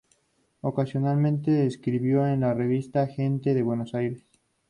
[0.61, 4.23] Ocasionalmente escribió en la Revista Gente de Buenos Aires.